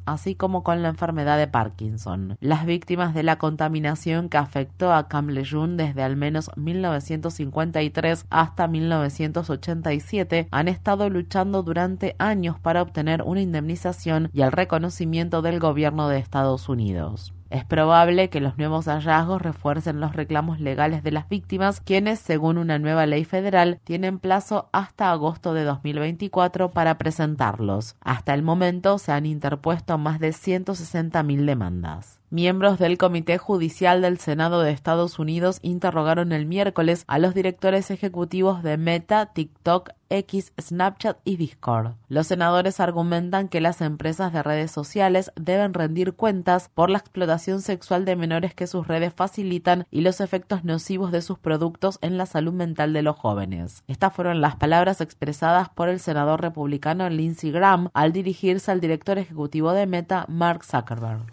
así 0.06 0.36
como 0.36 0.64
con 0.64 0.82
la 0.82 0.90
enfermedad 0.90 1.38
de 1.38 1.48
Parkinson. 1.48 2.38
Las 2.40 2.66
víctimas 2.66 3.14
de 3.14 3.24
la 3.24 3.38
contaminación 3.38 4.30
que 4.30 4.38
afectó 4.38 4.94
a 4.94 5.08
Camp 5.08 5.30
Lejeune 5.30 5.76
desde 5.76 6.04
al 6.04 6.16
menos 6.16 6.50
1953 6.56 8.26
hasta 8.30 8.68
1987 8.68 10.48
han 10.52 10.68
estado 10.68 11.10
luchando 11.10 11.64
durante 11.64 12.16
años 12.18 12.60
para 12.60 12.82
obtener 12.82 13.22
una 13.22 13.42
indemnización 13.42 14.30
y 14.34 14.42
el 14.42 14.52
reconocimiento 14.52 15.42
del 15.42 15.60
gobierno 15.60 16.10
de 16.10 16.18
Estados 16.18 16.70
Unidos. 16.70 17.35
Es 17.50 17.64
probable 17.64 18.30
que 18.30 18.42
los 18.42 18.58
nuevos 18.58 18.86
hallazgos 18.86 19.42
refuercen 19.42 20.00
los 20.00 20.16
reclamos 20.16 20.60
legales 20.60 21.04
de 21.04 21.12
las 21.12 21.30
víctimas, 21.30 21.80
quienes, 21.80 22.20
según 22.20 22.58
una 22.58 22.80
nueva 22.80 23.06
ley 23.06 23.24
federal, 23.24 23.80
tienen 23.84 24.20
plazo 24.20 24.70
hasta 24.72 25.12
agosto 25.12 25.54
de 25.54 25.64
2024 25.64 26.72
para 26.72 26.98
presentarlos. 26.98 27.96
Hasta 28.02 28.34
el 28.34 28.42
momento 28.42 28.98
se 28.98 29.12
han 29.12 29.26
interpuesto 29.26 29.98
más 29.98 30.20
de 30.20 30.30
160.000 30.30 31.46
demandas. 31.46 32.20
Miembros 32.36 32.80
del 32.80 32.98
Comité 32.98 33.38
Judicial 33.38 34.02
del 34.02 34.18
Senado 34.18 34.60
de 34.60 34.72
Estados 34.72 35.20
Unidos 35.20 35.60
interrogaron 35.62 36.34
el 36.34 36.46
miércoles 36.46 37.06
a 37.08 37.18
los 37.18 37.34
directores 37.34 37.92
ejecutivos 37.92 38.62
de 38.62 38.76
Meta, 38.76 39.28
TikTok, 39.28 39.92
X, 40.10 40.54
Snapchat 40.60 41.18
y 41.24 41.38
Discord. 41.38 41.94
Los 42.10 42.28
senadores 42.28 42.80
argumentan 42.80 43.48
que 43.48 43.62
las 43.62 43.82
empresas 43.82 44.32
de 44.34 44.44
redes 44.44 44.72
sociales 44.72 45.32
deben 45.36 45.74
rendir 45.74 46.14
cuentas 46.14 46.70
por 46.74 46.90
la 46.90 47.00
explotación 47.00 47.62
sexual 47.62 48.06
de 48.06 48.16
menores 48.16 48.54
que 48.54 48.68
sus 48.68 48.88
redes 48.88 49.14
facilitan 49.16 49.88
y 49.90 50.02
los 50.02 50.22
efectos 50.22 50.64
nocivos 50.64 51.12
de 51.12 51.22
sus 51.22 51.40
productos 51.40 51.98
en 52.02 52.18
la 52.18 52.26
salud 52.26 52.54
mental 52.54 52.94
de 52.94 53.02
los 53.02 53.16
jóvenes. 53.16 53.84
Estas 53.88 54.14
fueron 54.14 54.42
las 54.42 54.56
palabras 54.58 55.02
expresadas 55.02 55.70
por 55.70 55.90
el 55.90 56.00
senador 56.00 56.42
republicano 56.42 57.10
Lindsey 57.10 57.52
Graham 57.52 57.90
al 57.94 58.12
dirigirse 58.14 58.72
al 58.72 58.82
director 58.82 59.18
ejecutivo 59.18 59.72
de 59.72 59.88
Meta, 59.88 60.26
Mark 60.28 60.64
Zuckerberg. 60.66 61.26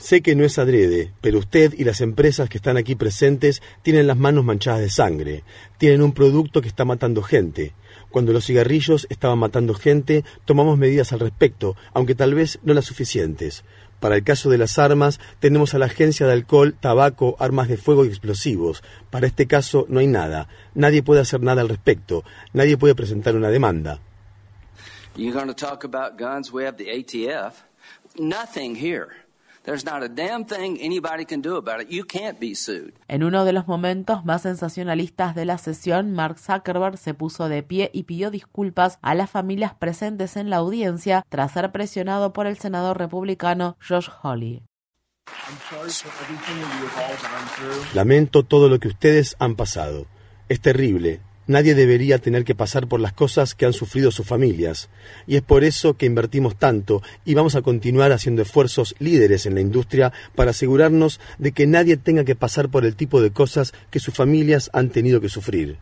Sé 0.00 0.22
que 0.22 0.34
no 0.34 0.44
es 0.44 0.58
adrede, 0.58 1.12
pero 1.20 1.38
usted 1.38 1.74
y 1.76 1.84
las 1.84 2.00
empresas 2.00 2.48
que 2.48 2.58
están 2.58 2.76
aquí 2.76 2.94
presentes 2.94 3.62
tienen 3.82 4.06
las 4.06 4.16
manos 4.16 4.44
manchadas 4.44 4.80
de 4.80 4.90
sangre. 4.90 5.44
Tienen 5.78 6.02
un 6.02 6.12
producto 6.12 6.60
que 6.60 6.68
está 6.68 6.84
matando 6.84 7.22
gente. 7.22 7.74
Cuando 8.10 8.32
los 8.32 8.46
cigarrillos 8.46 9.06
estaban 9.10 9.38
matando 9.38 9.74
gente, 9.74 10.24
tomamos 10.44 10.76
medidas 10.78 11.12
al 11.12 11.20
respecto, 11.20 11.76
aunque 11.92 12.14
tal 12.14 12.34
vez 12.34 12.58
no 12.62 12.74
las 12.74 12.86
suficientes. 12.86 13.64
Para 14.00 14.16
el 14.16 14.24
caso 14.24 14.48
de 14.48 14.56
las 14.56 14.78
armas, 14.78 15.20
tenemos 15.40 15.74
a 15.74 15.78
la 15.78 15.86
Agencia 15.86 16.26
de 16.26 16.32
Alcohol, 16.32 16.74
Tabaco, 16.80 17.36
Armas 17.38 17.68
de 17.68 17.76
Fuego 17.76 18.04
y 18.04 18.08
Explosivos. 18.08 18.82
Para 19.10 19.26
este 19.26 19.46
caso 19.46 19.84
no 19.88 20.00
hay 20.00 20.06
nada. 20.06 20.48
Nadie 20.74 21.02
puede 21.02 21.20
hacer 21.20 21.42
nada 21.42 21.60
al 21.60 21.68
respecto. 21.68 22.24
Nadie 22.54 22.78
puede 22.78 22.94
presentar 22.94 23.36
una 23.36 23.50
demanda. 23.50 24.00
En 33.08 33.22
uno 33.24 33.44
de 33.44 33.52
los 33.52 33.66
momentos 33.66 34.24
más 34.26 34.42
sensacionalistas 34.42 35.34
de 35.34 35.44
la 35.46 35.56
sesión, 35.56 36.12
Mark 36.12 36.38
Zuckerberg 36.38 36.98
se 36.98 37.14
puso 37.14 37.48
de 37.48 37.62
pie 37.62 37.90
y 37.94 38.02
pidió 38.02 38.30
disculpas 38.30 38.98
a 39.00 39.14
las 39.14 39.30
familias 39.30 39.74
presentes 39.74 40.36
en 40.36 40.50
la 40.50 40.56
audiencia 40.56 41.24
tras 41.30 41.52
ser 41.52 41.72
presionado 41.72 42.34
por 42.34 42.46
el 42.46 42.58
senador 42.58 42.98
republicano 42.98 43.78
Josh 43.86 44.08
Hawley. 44.22 44.62
Lamento 47.94 48.42
todo 48.42 48.68
lo 48.68 48.78
que 48.80 48.88
ustedes 48.88 49.34
han 49.38 49.56
pasado. 49.56 50.06
Es 50.50 50.60
terrible, 50.60 51.20
Nadie 51.50 51.74
debería 51.74 52.20
tener 52.20 52.44
que 52.44 52.54
pasar 52.54 52.86
por 52.86 53.00
las 53.00 53.12
cosas 53.12 53.56
que 53.56 53.66
han 53.66 53.72
sufrido 53.72 54.12
sus 54.12 54.24
familias. 54.24 54.88
Y 55.26 55.34
es 55.34 55.42
por 55.42 55.64
eso 55.64 55.96
que 55.96 56.06
invertimos 56.06 56.56
tanto 56.56 57.02
y 57.24 57.34
vamos 57.34 57.56
a 57.56 57.62
continuar 57.62 58.12
haciendo 58.12 58.42
esfuerzos 58.42 58.94
líderes 59.00 59.46
en 59.46 59.56
la 59.56 59.60
industria 59.60 60.12
para 60.36 60.52
asegurarnos 60.52 61.18
de 61.38 61.50
que 61.50 61.66
nadie 61.66 61.96
tenga 61.96 62.22
que 62.22 62.36
pasar 62.36 62.68
por 62.68 62.84
el 62.84 62.94
tipo 62.94 63.20
de 63.20 63.32
cosas 63.32 63.74
que 63.90 63.98
sus 63.98 64.14
familias 64.14 64.70
han 64.72 64.90
tenido 64.90 65.20
que 65.20 65.28
sufrir. 65.28 65.78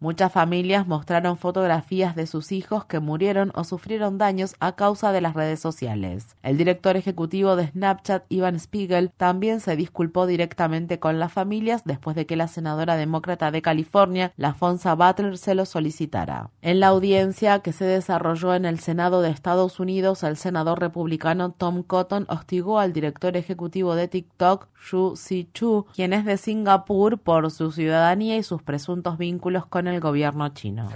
Muchas 0.00 0.32
familias 0.32 0.86
mostraron 0.86 1.38
fotografías 1.38 2.14
de 2.14 2.26
sus 2.26 2.52
hijos 2.52 2.84
que 2.84 3.00
murieron 3.00 3.52
o 3.54 3.64
sufrieron 3.64 4.18
daños 4.18 4.54
a 4.60 4.76
causa 4.76 5.12
de 5.12 5.20
las 5.20 5.34
redes 5.34 5.60
sociales. 5.60 6.36
El 6.42 6.58
director 6.58 6.96
ejecutivo 6.96 7.56
de 7.56 7.68
Snapchat, 7.68 8.24
Ivan 8.28 8.58
Spiegel, 8.58 9.10
también 9.16 9.60
se 9.60 9.76
disculpó 9.76 10.26
directamente 10.26 10.98
con 10.98 11.18
las 11.18 11.32
familias 11.32 11.82
después 11.84 12.16
de 12.16 12.26
que 12.26 12.36
la 12.36 12.48
senadora 12.48 12.96
demócrata 12.96 13.50
de 13.50 13.62
California, 13.62 14.32
Lafonza 14.36 14.94
Butler, 14.94 15.38
se 15.38 15.54
lo 15.54 15.64
solicitara. 15.64 16.50
En 16.60 16.80
la 16.80 16.88
audiencia 16.88 17.60
que 17.60 17.72
se 17.72 17.84
desarrolló 17.84 18.54
en 18.54 18.64
el 18.64 18.80
Senado 18.80 19.22
de 19.22 19.30
Estados 19.30 19.80
Unidos, 19.80 20.22
el 20.22 20.36
senador 20.36 20.80
republicano 20.80 21.52
Tom 21.52 21.82
Cotton 21.82 22.26
hostigó 22.28 22.78
al 22.78 22.92
director 22.92 23.36
ejecutivo 23.36 23.94
de 23.94 24.08
TikTok, 24.08 24.68
Xu 24.74 25.16
Si-chu, 25.16 25.86
quien 25.94 26.12
es 26.12 26.24
de 26.24 26.36
Singapur 26.36 27.18
por 27.18 27.50
su 27.50 27.72
ciudadanía 27.72 28.36
y 28.36 28.42
sus 28.42 28.62
presuntos 28.62 29.16
vínculos 29.18 29.66
con 29.66 29.83
el 29.86 29.94
el 29.94 30.00
gobierno 30.00 30.48
chino. 30.50 30.90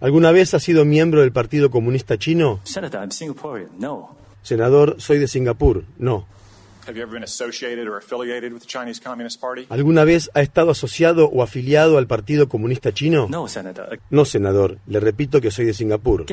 ¿Alguna 0.00 0.32
vez 0.32 0.54
ha 0.54 0.60
sido 0.60 0.84
miembro 0.84 1.20
del 1.20 1.32
Partido 1.32 1.70
Comunista 1.70 2.18
Chino? 2.18 2.60
Senador, 4.42 4.96
soy 4.98 5.18
de 5.18 5.28
Singapur. 5.28 5.84
No. 5.98 6.26
¿Alguna 9.70 10.04
vez 10.04 10.30
ha 10.34 10.42
estado 10.42 10.70
asociado 10.70 11.28
o 11.28 11.42
afiliado 11.42 11.96
al 11.96 12.06
Partido 12.06 12.48
Comunista 12.48 12.92
Chino? 12.92 13.26
No, 13.30 13.48
senador. 13.48 14.00
No, 14.10 14.24
senador. 14.24 14.78
Le 14.86 15.00
repito 15.00 15.40
que 15.40 15.50
soy 15.50 15.64
de 15.64 15.72
Singapur. 15.72 16.26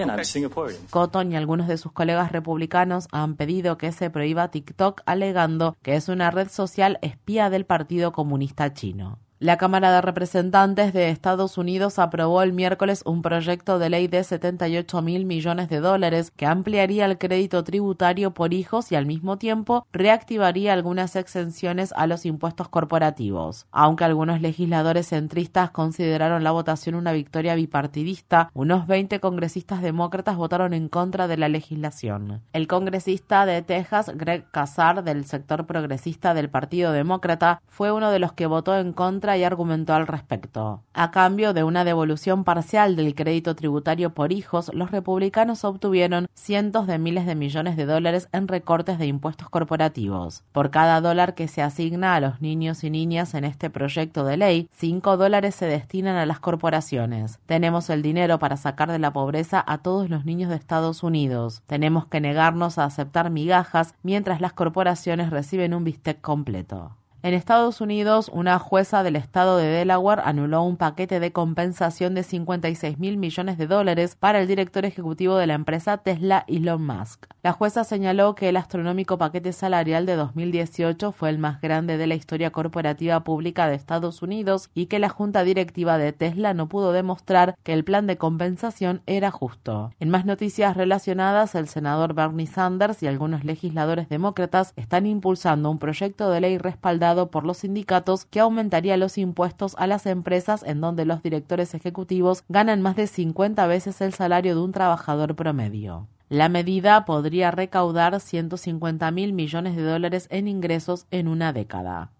Cotton 0.90 1.32
y 1.32 1.38
algunos 1.38 1.68
de 1.68 1.78
sus 1.78 1.94
colegas 1.94 2.32
republicanos 2.34 3.08
han 3.12 3.36
pedido 3.36 3.78
que 3.78 3.92
se 3.92 4.10
prohíba 4.10 4.52
TikTok 4.52 5.02
alegando 5.06 5.78
que 5.82 5.96
es 5.96 6.10
una 6.10 6.32
red 6.32 6.50
social 6.50 7.00
espía 7.02 7.50
del 7.50 7.66
Partido 7.66 8.12
Comunista 8.12 8.74
Chino. 8.74 9.20
La 9.42 9.58
Cámara 9.58 9.92
de 9.92 10.02
Representantes 10.02 10.94
de 10.94 11.10
Estados 11.10 11.58
Unidos 11.58 11.98
aprobó 11.98 12.44
el 12.44 12.54
miércoles 12.54 13.02
un 13.08 13.24
proyecto 13.24 13.80
de 13.80 13.90
ley 13.90 14.08
de 14.08 14.24
78 14.24 15.02
mil 15.02 15.26
millones 15.26 15.68
de 15.68 15.80
dólares 15.80 16.30
que 16.30 16.46
ampliaría 16.46 17.06
el 17.06 17.18
crédito 17.18 17.64
tributario 17.64 18.36
por 18.36 18.54
hijos 18.54 18.92
y 18.92 18.96
al 18.96 19.08
mismo 19.08 19.40
tiempo 19.40 19.88
reactivaría 19.94 20.74
algunas 20.74 21.16
exenciones 21.16 21.92
a 21.98 22.06
los 22.06 22.28
impuestos 22.28 22.70
corporativos. 22.70 23.66
Aunque 23.72 24.04
algunos 24.04 24.42
legisladores 24.42 25.08
centristas 25.08 25.72
consideraron 25.72 26.44
la 26.44 26.52
votación 26.52 26.94
una 26.94 27.12
victoria 27.12 27.56
bipartidista, 27.56 28.52
unos 28.54 28.86
20 28.86 29.20
congresistas 29.22 29.82
demócratas 29.82 30.38
votaron 30.38 30.76
en 30.76 30.88
contra 30.88 31.28
de 31.28 31.38
la 31.38 31.50
legislación. 31.50 32.44
El 32.54 32.68
congresista 32.68 33.48
de 33.48 33.64
Texas, 33.64 34.12
Greg 34.14 34.46
Casar, 34.52 35.04
del 35.04 35.26
sector 35.26 35.66
progresista 35.66 36.36
del 36.36 36.52
Partido 36.52 36.92
Demócrata, 36.92 37.60
fue 37.68 37.92
uno 37.92 38.12
de 38.12 38.20
los 38.20 38.34
que 38.34 38.46
votó 38.46 38.78
en 38.78 38.94
contra 38.94 39.31
y 39.38 39.44
argumentó 39.44 39.94
al 39.94 40.08
respecto. 40.08 40.82
A 40.94 41.12
cambio 41.12 41.54
de 41.54 41.64
una 41.64 41.84
devolución 41.84 42.44
parcial 42.44 42.96
del 42.96 43.16
crédito 43.16 43.56
tributario 43.56 44.14
por 44.14 44.32
hijos, 44.32 44.72
los 44.74 44.92
republicanos 44.92 45.64
obtuvieron 45.64 46.28
cientos 46.34 46.88
de 46.88 46.98
miles 47.00 47.26
de 47.26 47.36
millones 47.36 47.78
de 47.78 47.86
dólares 47.86 48.30
en 48.32 48.48
recortes 48.48 49.00
de 49.00 49.08
impuestos 49.08 49.50
corporativos. 49.50 50.44
Por 50.52 50.72
cada 50.72 51.02
dólar 51.02 51.36
que 51.36 51.48
se 51.48 51.62
asigna 51.62 52.16
a 52.16 52.20
los 52.20 52.42
niños 52.42 52.84
y 52.84 52.90
niñas 52.90 53.34
en 53.34 53.44
este 53.44 53.70
proyecto 53.70 54.26
de 54.26 54.38
ley, 54.38 54.70
5 54.72 55.18
dólares 55.18 55.56
se 55.56 55.66
destinan 55.66 56.16
a 56.16 56.26
las 56.26 56.40
corporaciones. 56.40 57.40
Tenemos 57.46 57.90
el 57.90 58.02
dinero 58.02 58.40
para 58.40 58.58
sacar 58.58 58.92
de 58.92 59.00
la 59.00 59.14
pobreza 59.14 59.64
a 59.66 59.80
todos 59.80 60.10
los 60.10 60.26
niños 60.26 60.50
de 60.50 60.56
Estados 60.56 61.04
Unidos. 61.04 61.62
Tenemos 61.66 62.06
que 62.06 62.22
negarnos 62.22 62.78
a 62.78 62.86
aceptar 62.86 63.30
migajas 63.30 63.96
mientras 64.04 64.42
las 64.42 64.54
corporaciones 64.54 65.30
reciben 65.30 65.74
un 65.74 65.84
bistec 65.84 66.22
completo. 66.22 66.96
En 67.24 67.36
Estados 67.36 67.82
Unidos, 67.82 68.32
una 68.34 68.58
jueza 68.58 69.04
del 69.04 69.16
estado 69.16 69.58
de 69.58 69.68
Delaware 69.68 70.24
anuló 70.26 70.64
un 70.64 70.76
paquete 70.76 71.20
de 71.20 71.32
compensación 71.32 72.16
de 72.16 72.24
56 72.24 72.98
mil 72.98 73.18
millones 73.18 73.60
de 73.60 73.68
dólares 73.68 74.16
para 74.16 74.42
el 74.42 74.48
director 74.48 74.86
ejecutivo 74.86 75.36
de 75.36 75.46
la 75.46 75.54
empresa 75.54 75.98
Tesla, 75.98 76.46
Elon 76.48 76.84
Musk. 76.84 77.28
La 77.44 77.52
jueza 77.52 77.84
señaló 77.84 78.34
que 78.34 78.50
el 78.50 78.58
astronómico 78.58 79.20
paquete 79.20 79.54
salarial 79.54 80.08
de 80.08 80.16
2018 80.16 81.12
fue 81.12 81.30
el 81.30 81.38
más 81.38 81.62
grande 81.62 81.98
de 81.98 82.08
la 82.08 82.16
historia 82.16 82.50
corporativa 82.50 83.24
pública 83.24 83.68
de 83.68 83.76
Estados 83.76 84.24
Unidos 84.24 84.72
y 84.74 84.88
que 84.88 84.98
la 84.98 85.10
junta 85.10 85.44
directiva 85.44 86.00
de 86.00 86.14
Tesla 86.14 86.56
no 86.56 86.70
pudo 86.70 86.92
demostrar 86.92 87.54
que 87.62 87.74
el 87.74 87.84
plan 87.84 88.08
de 88.08 88.18
compensación 88.18 89.04
era 89.06 89.30
justo. 89.30 89.92
En 90.00 90.10
más 90.10 90.26
noticias 90.26 90.76
relacionadas, 90.76 91.54
el 91.54 91.68
senador 91.68 92.16
Bernie 92.16 92.48
Sanders 92.48 93.04
y 93.04 93.08
algunos 93.08 93.44
legisladores 93.44 94.10
demócratas 94.10 94.74
están 94.76 95.06
impulsando 95.06 95.70
un 95.70 95.78
proyecto 95.78 96.32
de 96.32 96.42
ley 96.42 96.58
respaldado 96.58 97.11
por 97.30 97.46
los 97.46 97.58
sindicatos 97.58 98.26
que 98.26 98.40
aumentaría 98.40 98.98
los 98.98 99.18
impuestos 99.18 99.76
a 99.78 99.88
las 99.88 100.06
empresas 100.06 100.64
en 100.64 100.82
donde 100.82 101.06
los 101.06 101.22
directores 101.22 101.74
ejecutivos 101.74 102.44
ganan 102.50 102.82
más 102.82 102.96
de 102.96 103.08
50 103.08 103.68
veces 103.68 104.02
el 104.02 104.14
salario 104.14 104.56
de 104.56 104.62
un 104.62 104.72
trabajador 104.72 105.36
promedio. 105.36 106.08
La 106.30 106.48
medida 106.48 107.04
podría 107.06 107.52
recaudar 107.52 108.20
150 108.20 109.12
mil 109.12 109.34
millones 109.34 109.76
de 109.76 109.84
dólares 109.84 110.28
en 110.30 110.48
ingresos 110.48 111.06
en 111.12 111.28
una 111.28 111.52
década. 111.52 112.12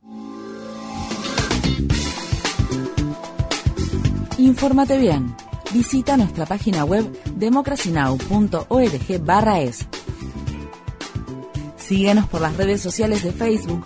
Infórmate 4.38 4.98
bien. 4.98 5.34
Visita 5.74 6.18
nuestra 6.18 6.46
página 6.46 6.84
web 6.84 7.10
democracynow.org/es. 7.36 9.88
Síguenos 11.78 12.28
por 12.28 12.42
las 12.42 12.58
redes 12.58 12.82
sociales 12.82 13.24
de 13.24 13.32
Facebook, 13.32 13.86